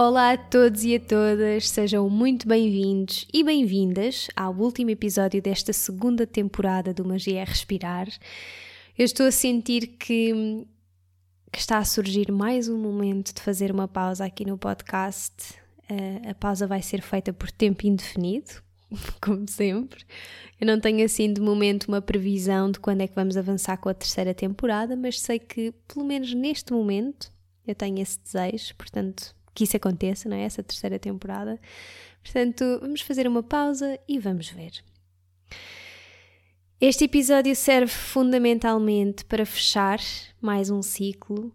[0.00, 5.72] Olá a todos e a todas, sejam muito bem-vindos e bem-vindas ao último episódio desta
[5.72, 8.06] segunda temporada do Magia é Respirar.
[8.96, 10.64] Eu estou a sentir que,
[11.52, 15.34] que, está a surgir mais um momento de fazer uma pausa aqui no podcast.
[15.90, 18.62] Uh, a pausa vai ser feita por tempo indefinido,
[19.20, 20.04] como sempre.
[20.60, 23.88] Eu não tenho assim de momento uma previsão de quando é que vamos avançar com
[23.88, 27.32] a terceira temporada, mas sei que, pelo menos neste momento,
[27.66, 30.42] eu tenho esse desejo, portanto que isso aconteça, não é?
[30.42, 31.60] Essa terceira temporada.
[32.22, 34.70] Portanto, vamos fazer uma pausa e vamos ver.
[36.80, 39.98] Este episódio serve fundamentalmente para fechar
[40.40, 41.52] mais um ciclo.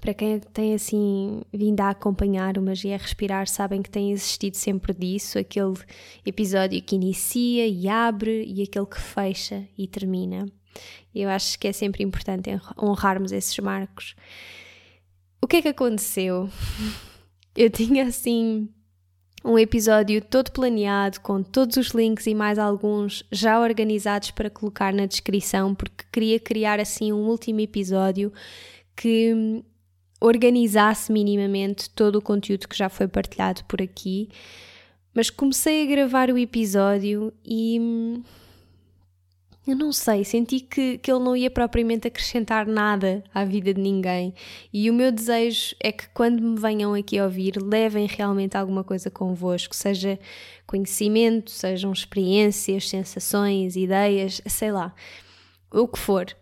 [0.00, 4.94] Para quem tem assim vindo a acompanhar o Magia Respirar, sabem que tem existido sempre
[4.94, 5.74] disso, aquele
[6.24, 10.46] episódio que inicia e abre e aquele que fecha e termina.
[11.12, 12.48] Eu acho que é sempre importante
[12.80, 14.14] honrarmos esses marcos.
[15.42, 16.48] O que é que aconteceu?
[17.56, 18.68] Eu tinha assim
[19.44, 24.92] um episódio todo planeado, com todos os links e mais alguns já organizados para colocar
[24.92, 28.32] na descrição, porque queria criar assim um último episódio
[28.96, 29.62] que
[30.20, 34.28] organizasse minimamente todo o conteúdo que já foi partilhado por aqui.
[35.14, 38.20] Mas comecei a gravar o episódio e
[39.68, 43.80] eu não sei, senti que, que ele não ia propriamente acrescentar nada à vida de
[43.80, 44.32] ninguém.
[44.72, 49.10] E o meu desejo é que quando me venham aqui ouvir, levem realmente alguma coisa
[49.10, 50.18] convosco, seja
[50.66, 54.94] conhecimento, sejam experiências, sensações, ideias, sei lá,
[55.70, 56.34] o que for.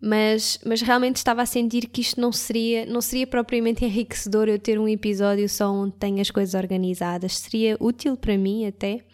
[0.00, 4.58] Mas, mas realmente estava a sentir que isto não seria, não seria propriamente enriquecedor eu
[4.58, 7.38] ter um episódio só onde tenho as coisas organizadas.
[7.38, 9.04] Seria útil para mim até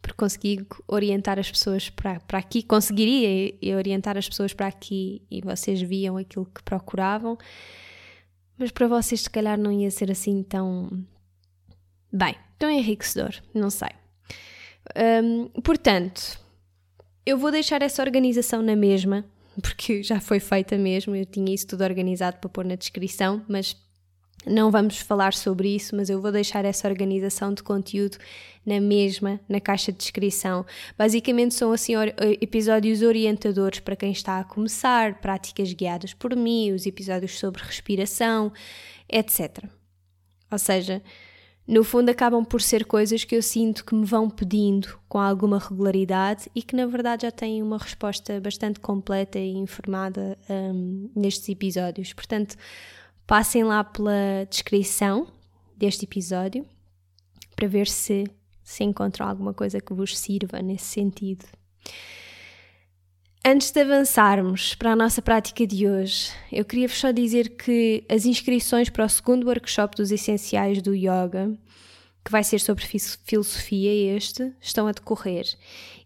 [0.00, 5.40] porque consegui orientar as pessoas para, para aqui, conseguiria orientar as pessoas para aqui e
[5.40, 7.36] vocês viam aquilo que procuravam,
[8.56, 11.04] mas para vocês se calhar não ia ser assim tão
[12.12, 13.90] bem, tão enriquecedor, não sei.
[15.22, 16.40] Um, portanto,
[17.26, 19.24] eu vou deixar essa organização na mesma,
[19.60, 23.76] porque já foi feita mesmo, eu tinha isso tudo organizado para pôr na descrição, mas
[24.46, 28.18] não vamos falar sobre isso, mas eu vou deixar essa organização de conteúdo
[28.64, 30.64] na mesma, na caixa de descrição.
[30.96, 31.92] Basicamente são assim
[32.40, 38.52] episódios orientadores para quem está a começar, práticas guiadas por mim, os episódios sobre respiração,
[39.08, 39.64] etc.
[40.50, 41.02] Ou seja,
[41.66, 45.58] no fundo acabam por ser coisas que eu sinto que me vão pedindo com alguma
[45.58, 51.46] regularidade e que na verdade já têm uma resposta bastante completa e informada um, nestes
[51.50, 52.14] episódios.
[52.14, 52.56] Portanto,
[53.28, 55.26] Passem lá pela descrição
[55.76, 56.64] deste episódio
[57.54, 58.24] para ver se,
[58.64, 61.44] se encontram alguma coisa que vos sirva nesse sentido.
[63.44, 68.24] Antes de avançarmos para a nossa prática de hoje, eu queria-vos só dizer que as
[68.24, 71.54] inscrições para o segundo workshop dos essenciais do yoga
[72.24, 72.84] que vai ser sobre
[73.26, 75.44] filosofia este, estão a decorrer.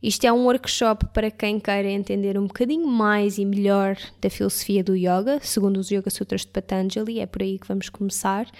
[0.02, 4.82] Isto é um workshop para quem queira entender um bocadinho mais e melhor da filosofia
[4.82, 8.50] do yoga, segundo os Yoga Sutras de Patanjali, é por aí que vamos começar.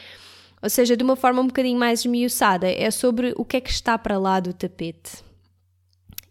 [0.63, 3.71] Ou seja, de uma forma um bocadinho mais esmiuçada, é sobre o que é que
[3.71, 5.25] está para lá do tapete.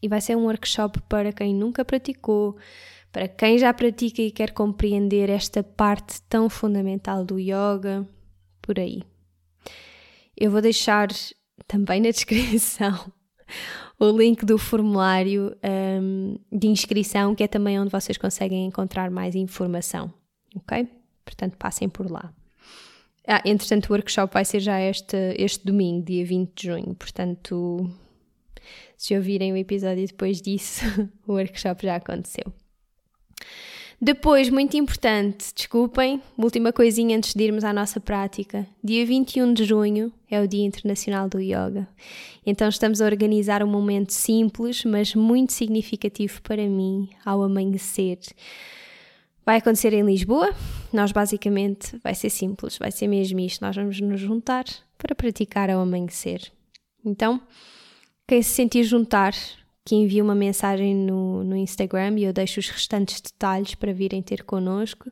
[0.02, 2.56] E vai ser um workshop para quem nunca praticou,
[3.12, 8.08] para quem já pratica e quer compreender esta parte tão fundamental do yoga,
[8.62, 9.04] por aí.
[10.38, 11.10] Eu vou deixar
[11.68, 13.12] também na descrição
[14.02, 15.56] o link do formulário
[16.02, 20.12] um, de inscrição, que é também onde vocês conseguem encontrar mais informação,
[20.56, 20.88] ok?
[21.24, 22.34] Portanto, passem por lá.
[23.28, 27.88] Ah, entretanto, o workshop vai ser já este, este domingo, dia 20 de junho, portanto,
[28.98, 30.84] se ouvirem o episódio depois disso,
[31.28, 32.52] o workshop já aconteceu.
[34.04, 38.66] Depois, muito importante, desculpem, última coisinha antes de irmos à nossa prática.
[38.84, 41.88] Dia 21 de junho é o Dia Internacional do Yoga.
[42.46, 48.18] Então estamos a organizar um momento simples, mas muito significativo para mim ao amanhecer.
[49.46, 50.54] Vai acontecer em Lisboa.
[50.92, 53.62] Nós basicamente vai ser simples, vai ser mesmo isto.
[53.62, 54.66] Nós vamos nos juntar
[54.98, 56.52] para praticar ao amanhecer.
[57.06, 57.42] Então,
[58.28, 59.34] quem se sentir juntar,
[59.84, 64.22] que envie uma mensagem no, no Instagram e eu deixo os restantes detalhes para virem
[64.22, 65.12] ter connosco.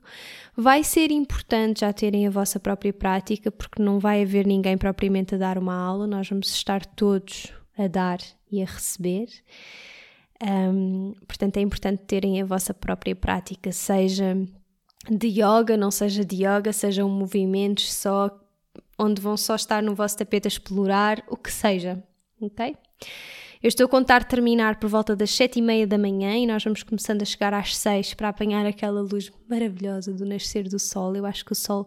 [0.55, 5.35] Vai ser importante já terem a vossa própria prática, porque não vai haver ninguém propriamente
[5.35, 8.19] a dar uma aula, nós vamos estar todos a dar
[8.51, 9.27] e a receber.
[10.41, 14.37] Um, portanto, é importante terem a vossa própria prática, seja
[15.09, 18.29] de yoga, não seja de yoga, sejam movimentos só
[18.97, 22.03] onde vão só estar no vosso tapete a explorar, o que seja,
[22.39, 22.75] ok?
[23.61, 26.63] Eu estou a contar terminar por volta das sete e meia da manhã e nós
[26.63, 31.13] vamos começando a chegar às seis para apanhar aquela luz maravilhosa do nascer do sol.
[31.13, 31.85] Eu acho que o sol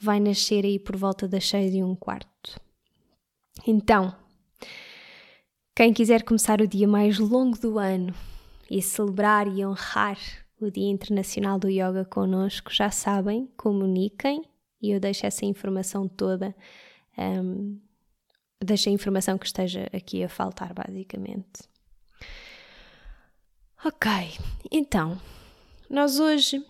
[0.00, 2.60] vai nascer aí por volta das seis e um quarto.
[3.64, 4.12] Então,
[5.76, 8.12] quem quiser começar o dia mais longo do ano
[8.68, 10.18] e celebrar e honrar
[10.60, 14.42] o Dia Internacional do Yoga connosco, já sabem, comuniquem
[14.82, 16.52] e eu deixo essa informação toda
[17.16, 17.78] um,
[18.64, 21.62] deixa a informação que esteja aqui a faltar, basicamente.
[23.84, 24.10] Ok,
[24.70, 25.20] então,
[25.88, 26.64] nós hoje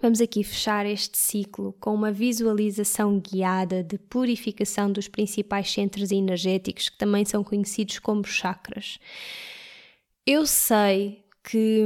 [0.00, 6.88] vamos aqui fechar este ciclo com uma visualização guiada de purificação dos principais centros energéticos,
[6.88, 8.98] que também são conhecidos como chakras.
[10.26, 11.82] Eu sei que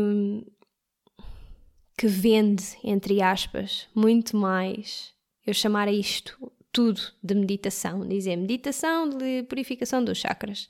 [1.98, 5.12] que vende, entre aspas, muito mais
[5.44, 10.68] eu chamar a isto tudo de meditação, dizer meditação de purificação dos chakras.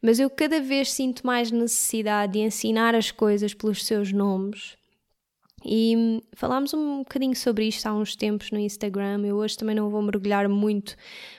[0.00, 4.76] Mas eu cada vez sinto mais necessidade de ensinar as coisas pelos seus nomes.
[5.64, 9.26] E falámos um bocadinho sobre isto há uns tempos no Instagram.
[9.26, 10.94] Eu hoje também não vou mergulhar muito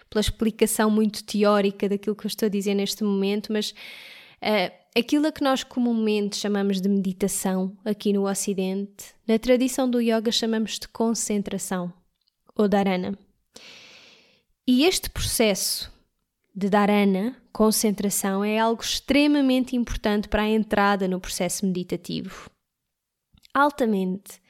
[0.10, 5.28] pela explicação muito teórica daquilo que eu estou a dizer neste momento, mas uh, aquilo
[5.28, 10.78] a que nós comumente chamamos de meditação aqui no Ocidente, na tradição do yoga chamamos
[10.78, 11.94] de concentração
[12.54, 13.18] ou dharana.
[14.68, 15.92] E este processo
[16.56, 22.50] de dharana, concentração, é algo extremamente importante para a entrada no processo meditativo.
[23.54, 24.42] Altamente.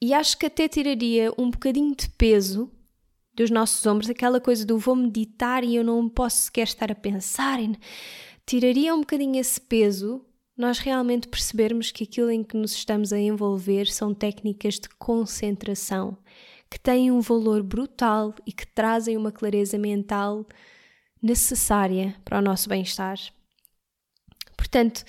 [0.00, 2.70] E acho que até tiraria um bocadinho de peso
[3.34, 6.94] dos nossos ombros, aquela coisa do vou meditar e eu não posso sequer estar a
[6.94, 7.58] pensar.
[8.46, 10.24] Tiraria um bocadinho esse peso
[10.56, 16.16] nós realmente percebermos que aquilo em que nos estamos a envolver são técnicas de concentração
[16.74, 20.44] que têm um valor brutal e que trazem uma clareza mental
[21.22, 23.16] necessária para o nosso bem-estar.
[24.56, 25.04] Portanto,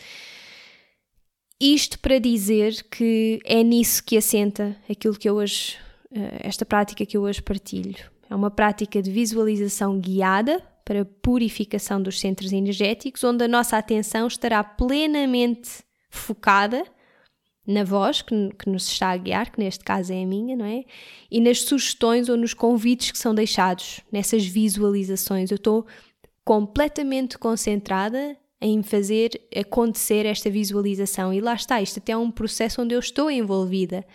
[1.59, 5.75] isto para dizer que é nisso que assenta aquilo que eu hoje,
[6.13, 8.11] eh, esta prática que eu hoje partilho.
[8.29, 14.27] É uma prática de visualização guiada para purificação dos centros energéticos, onde a nossa atenção
[14.27, 16.85] estará plenamente focada
[17.65, 20.65] na voz que, que, nos está a guiar, que neste caso é a minha, não
[20.65, 20.83] é?
[21.31, 25.51] E nas sugestões ou nos convites que são deixados, nessas visualizações.
[25.51, 25.85] Eu estou
[26.44, 31.33] completamente concentrada em fazer acontecer esta visualização.
[31.33, 34.06] E lá está, isto até é um processo onde eu estou envolvida.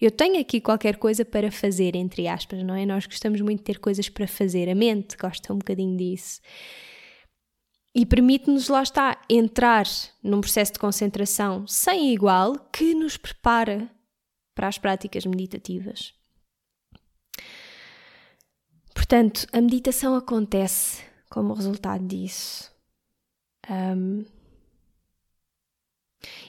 [0.00, 2.84] Eu tenho aqui qualquer coisa para fazer, entre aspas, não é?
[2.84, 6.40] Nós gostamos muito de ter coisas para fazer, a mente gosta um bocadinho disso
[7.98, 9.86] e permite-nos, lá está, entrar
[10.22, 13.90] num processo de concentração sem igual que nos prepara
[14.54, 16.12] para as práticas meditativas.
[18.94, 22.70] Portanto, a meditação acontece como resultado disso.
[23.66, 24.26] Um,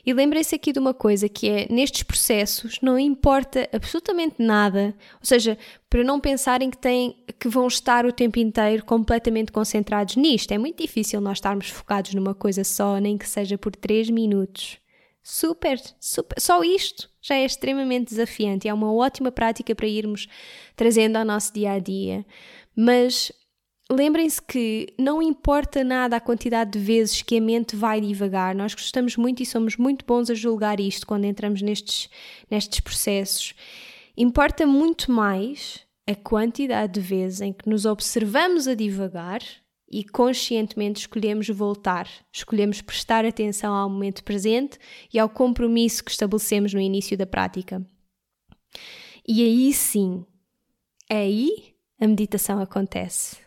[0.05, 5.25] e lembrem-se aqui de uma coisa que é, nestes processos não importa absolutamente nada, ou
[5.25, 5.57] seja,
[5.89, 10.51] para não pensarem que, têm, que vão estar o tempo inteiro completamente concentrados nisto.
[10.51, 14.77] É muito difícil nós estarmos focados numa coisa só, nem que seja por 3 minutos.
[15.21, 20.27] Super, super, só isto já é extremamente desafiante e é uma ótima prática para irmos
[20.73, 22.25] trazendo ao nosso dia a dia.
[22.73, 23.31] Mas
[23.89, 28.73] lembrem-se que não importa nada a quantidade de vezes que a mente vai divagar, nós
[28.73, 32.09] gostamos muito e somos muito bons a julgar isto quando entramos nestes,
[32.49, 33.53] nestes processos.
[34.15, 39.41] Importa muito mais a quantidade de vezes em que nos observamos a divagar
[39.89, 44.77] e conscientemente escolhemos voltar, escolhemos prestar atenção ao momento presente
[45.13, 47.85] e ao compromisso que estabelecemos no início da prática.
[49.25, 50.25] E aí sim,
[51.09, 53.46] aí a meditação acontece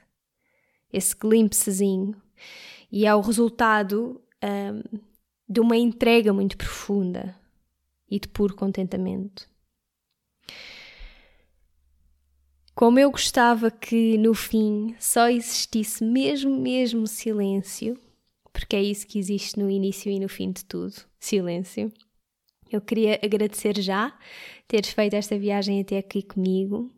[0.92, 2.14] esse glimpsezinho.
[2.90, 4.98] E é o resultado um,
[5.48, 7.36] de uma entrega muito profunda.
[8.10, 9.48] e de puro contentamento.
[12.74, 17.96] Como eu gostava que no fim só existisse mesmo, mesmo silêncio,
[18.52, 21.92] porque é isso que existe no início e no fim de tudo silêncio.
[22.70, 24.16] Eu queria agradecer já
[24.66, 26.90] teres feito esta viagem até aqui comigo.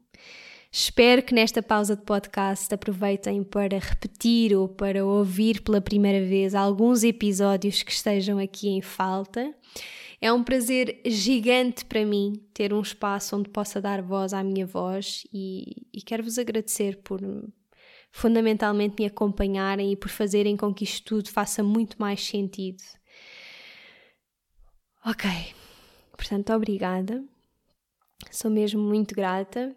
[0.74, 6.54] Espero que nesta pausa de podcast aproveitem para repetir ou para ouvir pela primeira vez
[6.54, 9.54] alguns episódios que estejam aqui em falta.
[10.18, 14.64] É um prazer gigante para mim ter um espaço onde possa dar voz à minha
[14.64, 17.20] voz e, e quero-vos agradecer por
[18.10, 22.82] fundamentalmente me acompanharem e por fazerem com que isto tudo faça muito mais sentido.
[25.04, 25.28] Ok,
[26.12, 27.22] portanto, obrigada.
[28.30, 29.76] Sou mesmo muito grata.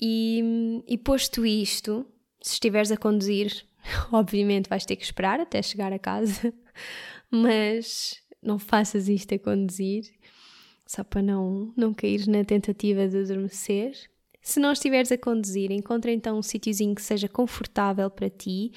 [0.00, 2.06] E, e posto isto,
[2.40, 3.64] se estiveres a conduzir,
[4.12, 6.52] obviamente vais ter que esperar até chegar a casa,
[7.30, 10.04] mas não faças isto a conduzir,
[10.86, 13.92] só para não, não cair na tentativa de adormecer.
[14.42, 18.72] Se não estiveres a conduzir, encontra então um sítiozinho que seja confortável para ti.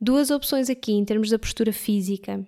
[0.00, 2.46] Duas opções aqui em termos da postura física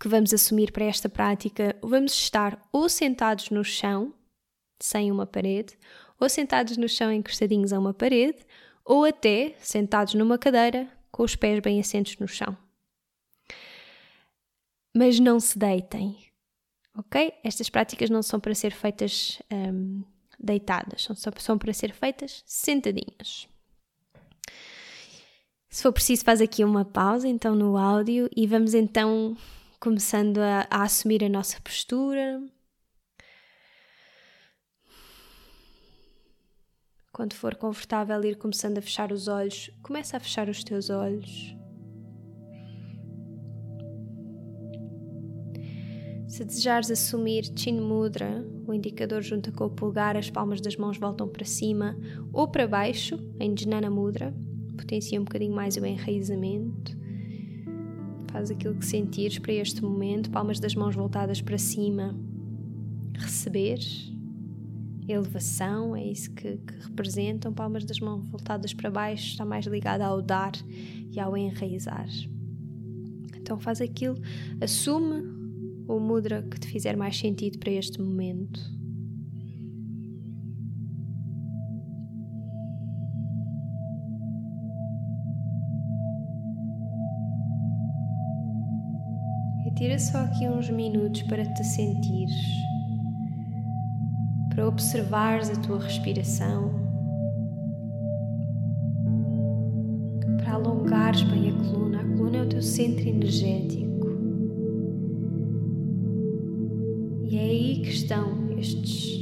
[0.00, 1.76] que vamos assumir para esta prática.
[1.82, 4.12] Vamos estar ou sentados no chão,
[4.80, 5.76] sem uma parede,
[6.24, 8.38] ou sentados no chão encostadinhos a uma parede,
[8.84, 12.56] ou até sentados numa cadeira com os pés bem assentos no chão
[14.94, 16.16] mas não se deitem,
[16.96, 17.34] ok?
[17.42, 20.04] Estas práticas não são para ser feitas um,
[20.38, 23.48] deitadas, são, são para ser feitas sentadinhas.
[25.68, 29.36] Se for preciso, faz aqui uma pausa então no áudio e vamos então
[29.80, 32.40] começando a, a assumir a nossa postura.
[37.14, 41.56] Quando for confortável ir começando a fechar os olhos, começa a fechar os teus olhos.
[46.26, 50.98] Se desejares assumir Chin Mudra, o indicador junta com o polegar, as palmas das mãos
[50.98, 51.96] voltam para cima
[52.32, 54.34] ou para baixo, em Jnana Mudra,
[54.76, 56.98] potencia um bocadinho mais o enraizamento.
[58.32, 62.12] Faz aquilo que sentires para este momento, palmas das mãos voltadas para cima,
[63.16, 63.78] receber,
[65.08, 67.52] elevação, é isso que, que representam.
[67.52, 70.52] Palmas das mãos voltadas para baixo, está mais ligada ao dar
[71.10, 72.08] e ao enraizar.
[73.36, 74.16] Então faz aquilo,
[74.60, 75.22] assume
[75.86, 78.60] o mudra que te fizer mais sentido para este momento.
[89.66, 92.34] E tira só aqui uns minutos para te sentires,
[94.54, 96.72] para observares a tua respiração,
[100.38, 102.00] para alongares bem a coluna.
[102.00, 103.84] A coluna é o teu centro energético.
[107.94, 109.18] estão estes,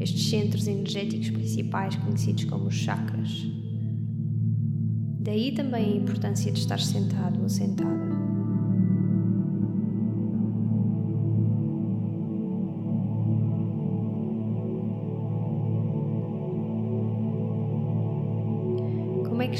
[0.00, 3.46] estes centros energéticos principais conhecidos como os chakras.
[5.20, 8.15] Daí também a importância de estar sentado ou sentada.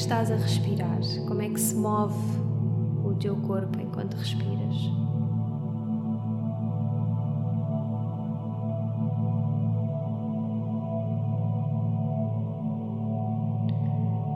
[0.07, 1.01] Estás a respirar?
[1.27, 2.15] Como é que se move
[3.05, 4.77] o teu corpo enquanto respiras?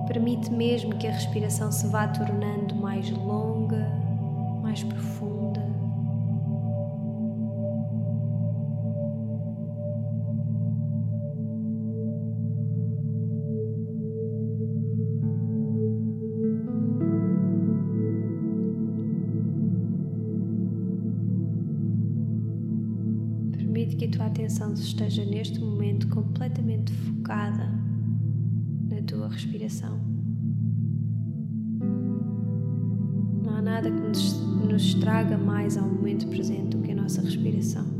[0.08, 3.88] Permite mesmo que a respiração se vá tornando mais longa,
[4.60, 5.19] mais profunda.
[24.40, 27.70] Atenção esteja neste momento completamente focada
[28.88, 30.00] na tua respiração.
[33.42, 34.94] Não há nada que nos, nos
[35.36, 37.99] mais ao momento presente do que a nossa respiração.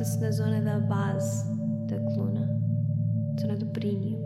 [0.00, 1.44] Encontra-se na zona da base
[1.86, 2.48] da coluna,
[3.38, 4.18] zona do períneo.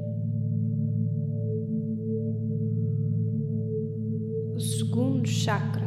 [4.54, 5.86] O segundo chakra,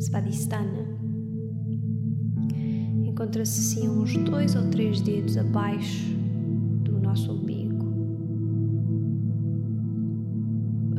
[0.00, 0.84] Svadhisthana,
[3.04, 6.12] encontra-se assim uns dois ou três dedos abaixo
[6.82, 7.84] do nosso umbigo.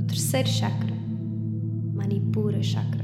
[0.07, 0.95] terceiro chakra,
[1.93, 3.03] Manipura Chakra.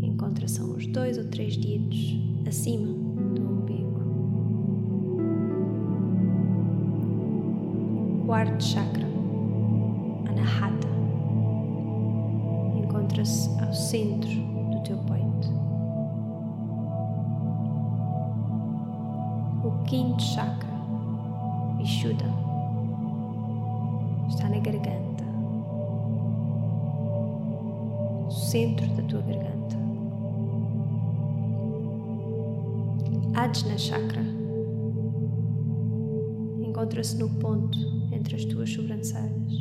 [0.00, 4.00] Encontra-se uns dois ou três dedos acima do umbigo.
[8.26, 9.06] Quarto chakra,
[10.28, 10.88] Anahata.
[12.76, 15.48] Encontra-se ao centro do teu peito.
[19.64, 20.76] O quinto chakra,
[21.78, 22.30] Vishuddha,
[24.28, 25.24] está na garganta,
[28.30, 29.65] centro da tua garganta.
[33.46, 34.22] Ajna Chakra
[36.66, 37.78] encontra-se no ponto
[38.12, 39.52] entre as tuas sobrancelhas.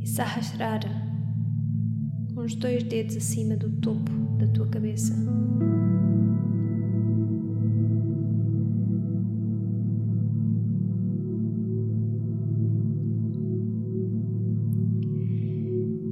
[0.00, 0.88] E Sahasrara,
[2.36, 5.12] uns dois dedos acima do topo da tua cabeça.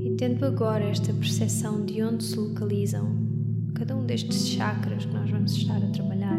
[0.00, 3.27] E tendo agora esta percepção de onde se localizam
[3.78, 6.36] cada um destes chakras que nós vamos estar a trabalhar,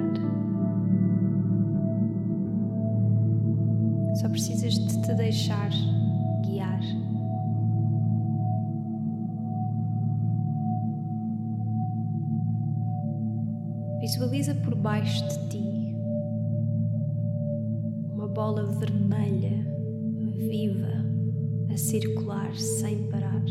[4.16, 5.70] só precisas de te deixar
[6.46, 6.82] guiar.
[14.02, 15.96] Visualiza por baixo de ti
[18.12, 19.66] uma bola vermelha,
[20.36, 21.06] viva,
[21.72, 23.44] a circular sem parar.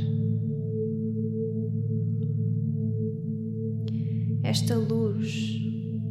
[4.49, 5.61] Esta luz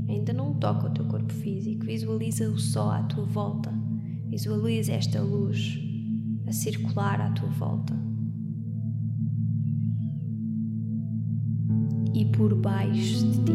[0.08, 3.74] ainda não toca o teu corpo físico, visualiza-o só à tua volta.
[4.28, 5.80] Visualiza esta luz
[6.46, 7.96] a circular à tua volta.
[12.14, 13.52] E por baixo de ti.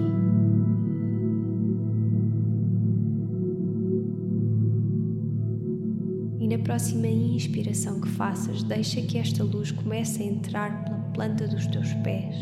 [6.40, 11.46] E na próxima inspiração que faças, deixa que esta luz comece a entrar pela planta
[11.46, 12.34] dos teus pés,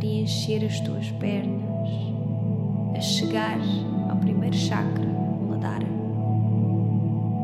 [0.00, 1.90] preencher as tuas pernas,
[2.96, 3.58] a chegar
[4.08, 5.86] ao primeiro chakra, Muladhara,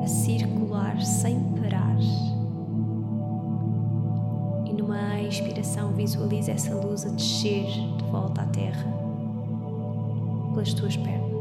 [0.03, 1.97] a circular sem parar.
[4.65, 7.67] E numa expiração, visualiza essa luz a descer
[7.99, 8.87] de volta à terra
[10.55, 11.36] pelas tuas pernas.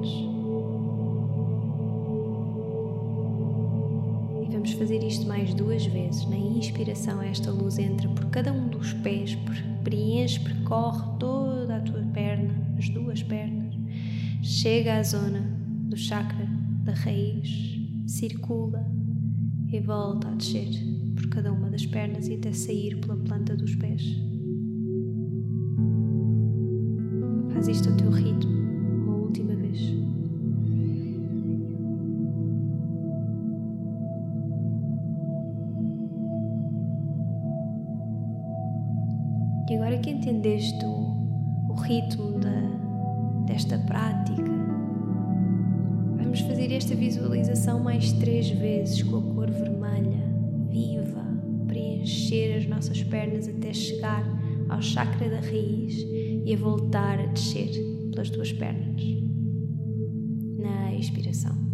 [4.76, 6.26] Fazer isto mais duas vezes.
[6.28, 9.38] Na inspiração, esta luz entra por cada um dos pés,
[9.84, 13.74] preenche, percorre toda a tua perna, as duas pernas,
[14.42, 15.42] chega à zona
[15.90, 16.48] do chakra
[16.84, 18.86] da raiz, circula
[19.72, 20.70] e volta a descer
[21.16, 24.04] por cada uma das pernas e até sair pela planta dos pés.
[27.54, 28.45] Faz isto ao teu ritmo,
[40.16, 44.52] entendeste o, o ritmo da, desta prática,
[46.16, 50.24] vamos fazer esta visualização mais três vezes com a cor vermelha,
[50.70, 51.24] viva,
[51.68, 54.24] preencher as nossas pernas até chegar
[54.70, 55.98] ao chakra da raiz
[56.46, 57.72] e a voltar a descer
[58.12, 59.04] pelas tuas pernas.
[60.58, 61.65] Na expiração.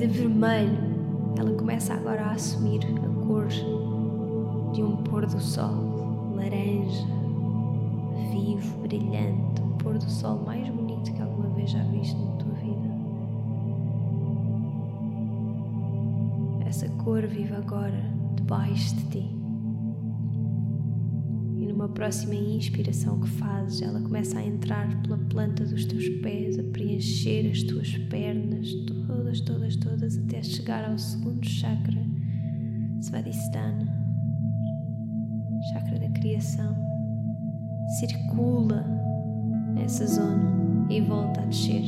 [0.00, 0.78] De vermelho,
[1.36, 3.48] ela começa agora a assumir a cor
[4.72, 7.06] de um pôr do sol, laranja,
[8.30, 12.54] vivo, brilhante, o pôr do sol mais bonito que alguma vez já viste na tua
[12.54, 12.88] vida.
[16.66, 18.02] Essa cor vive agora
[18.36, 19.39] debaixo de ti.
[21.94, 27.50] Próxima inspiração que fazes, ela começa a entrar pela planta dos teus pés, a preencher
[27.50, 28.72] as tuas pernas,
[29.06, 32.00] todas, todas, todas, até chegar ao segundo chakra,
[33.02, 33.86] Svadhisthana,
[35.72, 36.74] chakra da criação.
[37.98, 38.84] Circula
[39.74, 41.82] nessa zona e volta a descer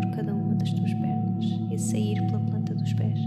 [0.00, 3.18] por cada uma das tuas pernas e a sair pela planta dos pés.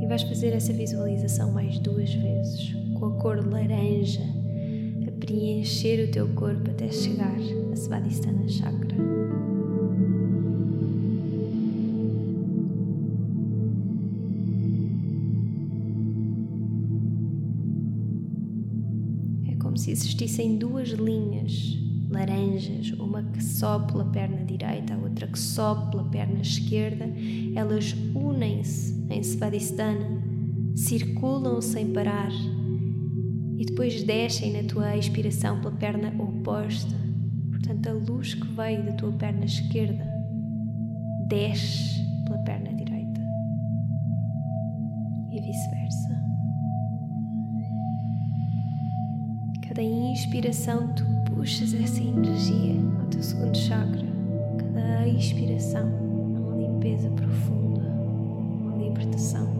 [0.00, 4.22] E vais fazer essa visualização mais duas vezes, com a cor laranja,
[5.06, 7.36] a preencher o teu corpo até chegar
[7.72, 8.96] a Svadhisthana Chakra.
[19.50, 21.76] É como se existissem duas linhas
[22.08, 27.04] laranjas, uma que sobe pela perna direita, a outra que sobe pela perna esquerda,
[27.54, 30.22] elas unem-se em Svadhisthana,
[30.74, 32.30] circulam sem parar
[33.58, 36.94] e depois descem na tua expiração pela perna oposta.
[37.50, 40.04] Portanto, a luz que veio da tua perna esquerda
[41.28, 43.20] desce pela perna direita
[45.32, 46.20] e vice-versa.
[49.66, 54.06] Cada inspiração tu puxas essa energia ao teu segundo chakra.
[54.58, 59.55] Cada expiração é uma limpeza profunda, uma libertação,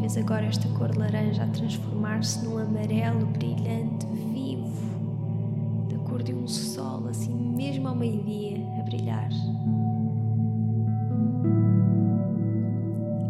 [0.00, 4.06] Vês agora esta cor laranja a transformar-se num amarelo brilhante
[6.22, 9.28] de um sol, assim mesmo ao meio-dia, a brilhar.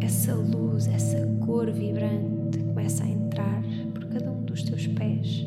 [0.01, 5.43] Essa luz, essa cor vibrante começa a entrar por cada um dos teus pés.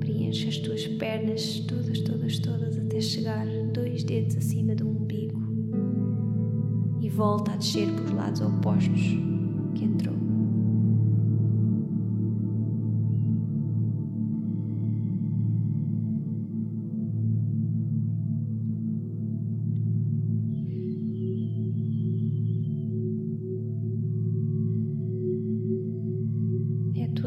[0.00, 5.29] Preenche as tuas pernas todas, todas, todas até chegar dois dedos acima do umbigo
[7.10, 9.00] volta a descer por lados opostos
[9.74, 10.20] que entrou.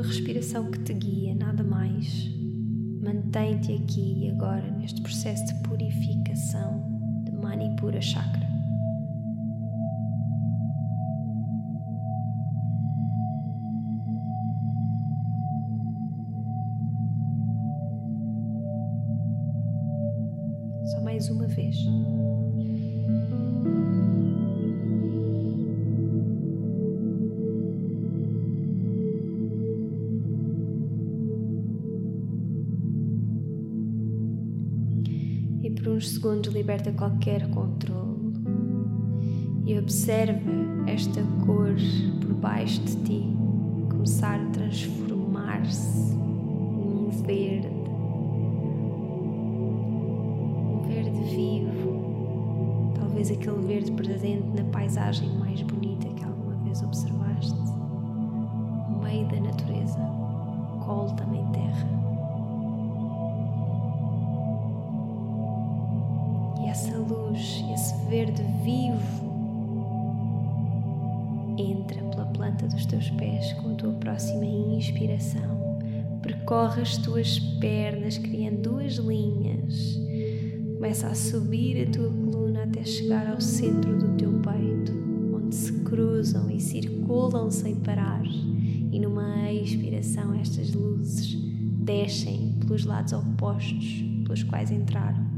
[0.04, 2.30] respiração que te guia, nada mais.
[3.02, 6.84] Mantém-te aqui e agora neste processo de purificação
[7.26, 8.53] de Manipura Chakra.
[21.14, 21.76] Mais uma vez.
[35.76, 38.34] por uns segundos liberta qualquer controle
[39.66, 40.52] e observa
[40.88, 41.76] esta cor
[42.22, 43.24] por baixo de ti
[43.90, 47.83] começar a transformar-se num verde,
[53.34, 57.54] aquele verde presente na paisagem mais bonita que alguma vez observaste,
[58.90, 60.00] no meio da natureza,
[60.86, 62.04] colo também terra.
[66.74, 69.32] essa luz, esse verde vivo
[71.56, 75.78] entra pela planta dos teus pés com a tua próxima inspiração.
[76.24, 80.00] Percorre as tuas pernas, criando duas linhas.
[80.74, 82.43] Começa a subir a tua coluna
[82.86, 84.92] chegar ao centro do teu peito,
[85.36, 88.24] onde se cruzam e circulam sem parar.
[88.26, 91.36] E numa expiração, estas luzes
[91.80, 95.34] descem pelos lados opostos pelos quais entraram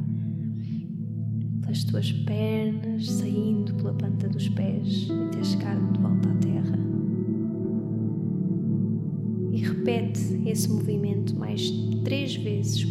[1.76, 6.80] as tuas pernas saindo pela planta dos pés até chegar de volta à terra.
[9.52, 11.70] E repete esse movimento mais
[12.04, 12.86] três vezes,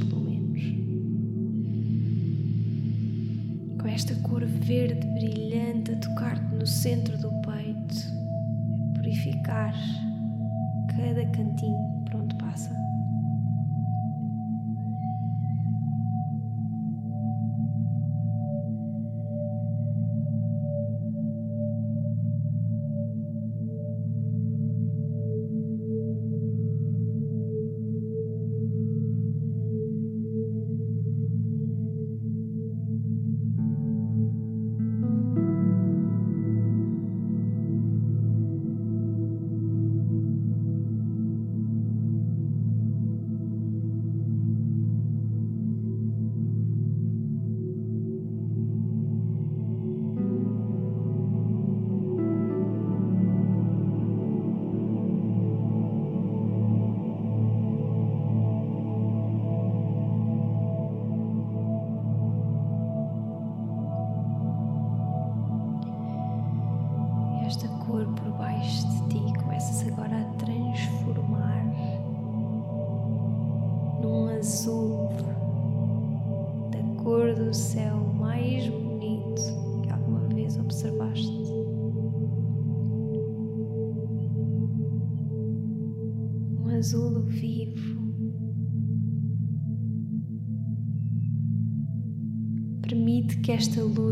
[4.35, 7.95] cor verde brilhante a tocar-te no centro do peito,
[8.83, 9.73] a purificar
[10.89, 12.04] cada cantinho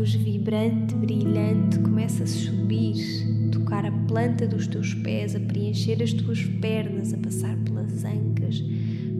[0.03, 6.11] luz vibrante, brilhante, comece a subir, tocar a planta dos teus pés, a preencher as
[6.11, 8.61] tuas pernas, a passar pelas ancas,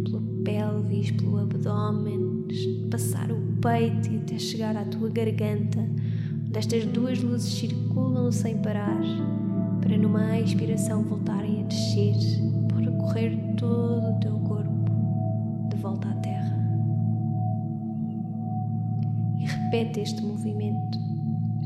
[0.03, 2.45] pela pelvis, pelo abdômen,
[2.91, 5.79] passar o peito e até chegar à tua garganta,
[6.45, 8.99] onde estas duas luzes circulam sem parar,
[9.79, 14.91] para numa expiração voltarem a descer, por recorrer todo o teu corpo
[15.69, 16.32] de volta à terra.
[19.73, 20.99] Repete este movimento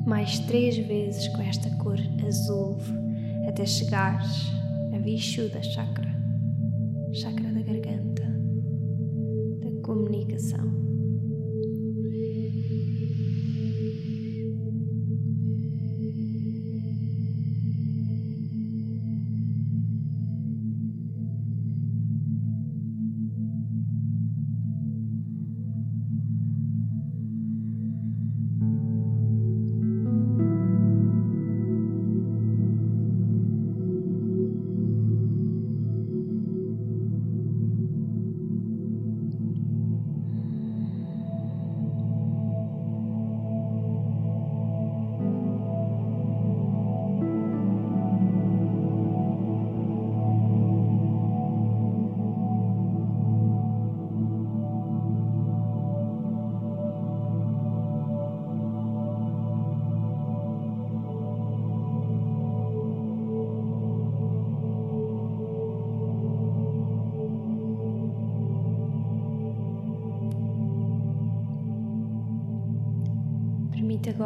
[0.06, 2.78] mais três vezes com esta cor azul
[3.46, 4.50] até chegares
[4.96, 6.16] a Vishuddha Chakra,
[7.12, 8.24] chakra da garganta,
[9.60, 10.67] da comunicação.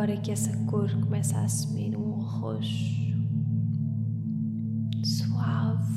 [0.02, 3.14] Agora que essa cor comece a assumir um roxo
[5.04, 5.94] suave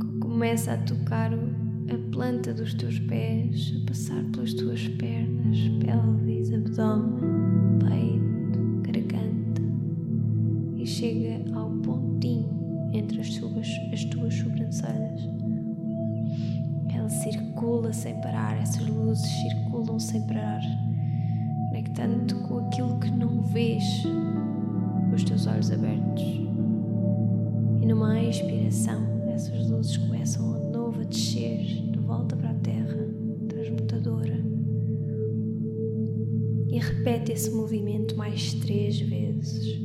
[0.00, 6.52] que começa a tocar a planta dos teus pés, a passar pelas tuas pernas, pelvis,
[6.52, 9.62] abdômen, peito, garganta
[10.76, 15.28] e chega ao pontinho entre as tuas, as tuas sobrancelhas.
[16.94, 20.60] Ela circula sem parar, essas luzes circulam sem parar,
[22.00, 26.22] conectando-te com aquilo que não vês com os teus olhos abertos.
[27.82, 33.06] E numa expiração, essas luzes começam de novo a descer de volta para a terra,
[33.48, 34.40] transmutadora.
[36.68, 39.78] E repete esse movimento mais três vezes.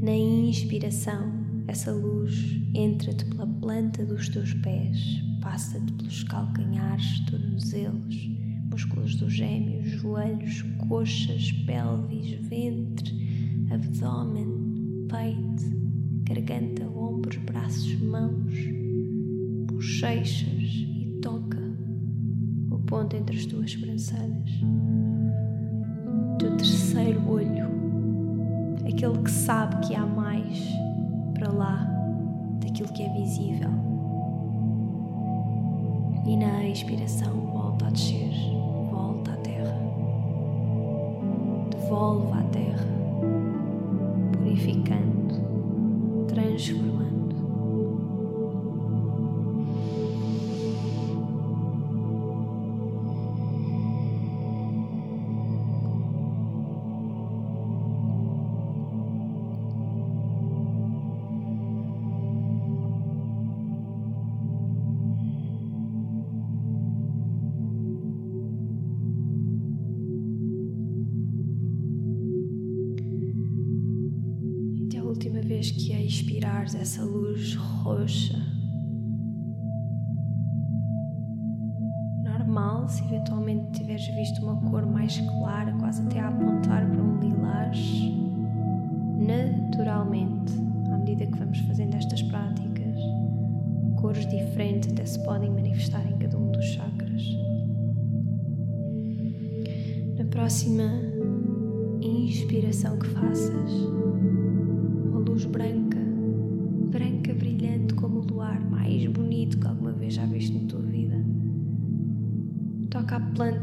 [0.00, 1.32] Na inspiração,
[1.66, 8.28] essa luz entra-te pela planta dos teus pés, passa-te pelos calcanhares, tornozelos,
[8.70, 15.78] músculos dos gêmeos, joelhos, coxas, pelvis, ventre, abdômen, peito,
[16.24, 18.54] garganta, ombros, braços, mãos,
[19.66, 21.58] bochechas e toca
[22.70, 24.50] o ponto entre as tuas sobrancelhas.
[26.38, 27.68] Teu terceiro olho,
[28.88, 30.58] aquele que sabe que há mais
[31.34, 31.86] para lá
[32.60, 33.70] daquilo que é visível.
[36.26, 38.32] E na expiração volta a descer,
[41.88, 42.84] devolve à terra,
[44.32, 45.17] purificando,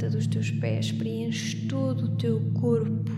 [0.05, 3.11] planta dos teus pés, preenche todo o teu corpo,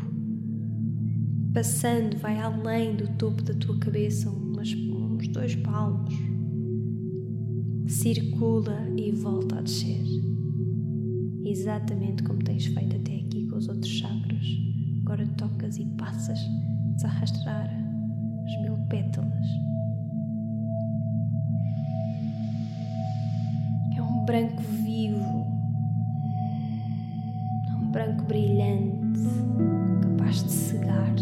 [1.53, 6.13] passando, vai além do topo da tua cabeça, umas, uns dois palmos.
[7.87, 10.03] Circula e volta a descer.
[11.45, 14.45] exatamente como tens feito até aqui com os outros chakras.
[15.01, 16.39] Agora tocas e passas
[17.03, 17.69] a arrastar
[18.45, 19.47] as mil pétalas.
[23.95, 25.36] É um branco vivo,
[27.97, 29.21] branco brilhante,
[30.03, 31.15] capaz de cegar.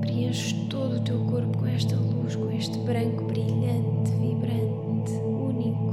[0.00, 5.92] Preenches todo o teu corpo com esta luz, com este branco brilhante, vibrante, único.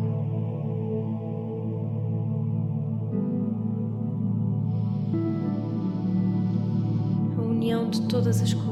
[7.35, 8.68] A união de todas as cores.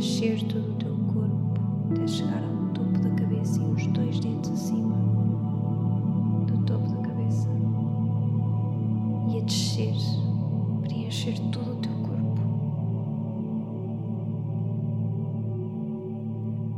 [0.00, 1.60] Preencher todo o teu corpo,
[1.92, 4.96] até chegar ao topo da cabeça e uns dois dedos acima
[6.46, 7.48] do topo da cabeça.
[9.30, 9.94] E a descer,
[10.80, 12.40] preencher todo o teu corpo.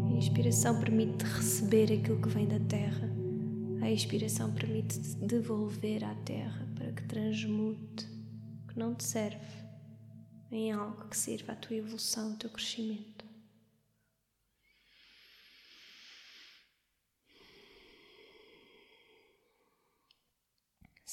[0.09, 3.09] A inspiração permite receber aquilo que vem da terra.
[3.83, 8.05] A expiração permite-te devolver à terra para que transmute
[8.65, 9.63] o que não te serve
[10.51, 13.12] em algo que sirva à tua evolução, ao teu crescimento.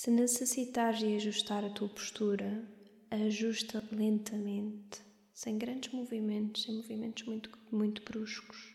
[0.01, 2.65] Se necessitares de ajustar a tua postura,
[3.11, 5.01] ajusta lentamente,
[5.33, 8.73] sem grandes movimentos, sem movimentos muito, muito bruscos.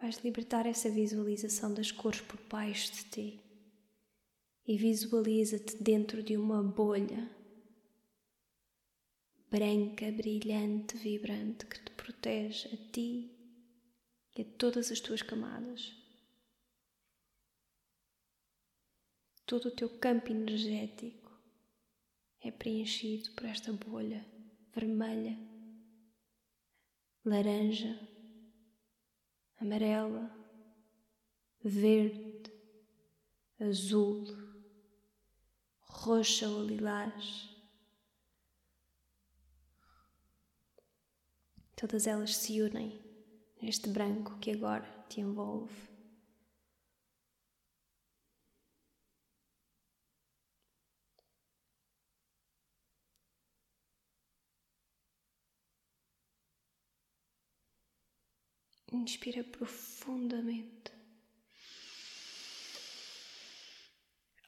[0.00, 3.40] Vais libertar essa visualização das cores por baixo de ti
[4.66, 7.30] e visualiza-te dentro de uma bolha
[9.48, 13.41] branca, brilhante, vibrante que te protege a ti
[14.36, 15.94] e a todas as tuas camadas.
[19.44, 21.30] Todo o teu campo energético
[22.40, 24.24] é preenchido por esta bolha
[24.74, 25.38] vermelha,
[27.24, 27.98] laranja,
[29.60, 30.34] amarela,
[31.62, 32.50] verde,
[33.60, 34.24] azul,
[35.80, 37.50] roxa ou lilás.
[41.76, 43.01] Todas elas se unem
[43.62, 45.72] neste branco que agora te envolve.
[58.92, 60.92] Inspira profundamente.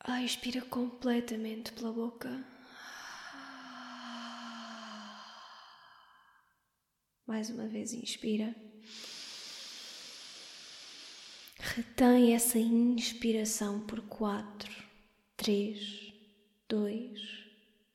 [0.07, 2.45] Ah, expira completamente pela boca.
[7.27, 8.55] Mais uma vez, inspira.
[11.77, 14.73] Retém essa inspiração por quatro,
[15.37, 16.13] três,
[16.69, 17.21] dois,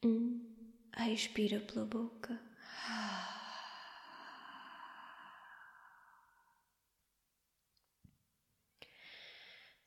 [0.04, 0.46] um.
[1.14, 2.38] Expira pela boca.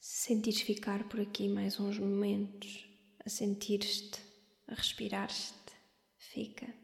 [0.01, 2.89] Se sentires ficar por aqui mais uns momentos,
[3.23, 4.19] a sentir-te,
[4.69, 5.53] a respirar-te,
[6.17, 6.75] fica.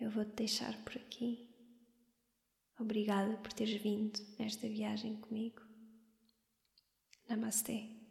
[0.00, 1.43] Eu vou-te deixar por aqui.
[2.78, 5.62] Obrigada por teres vindo nesta viagem comigo.
[7.28, 8.03] Namastê.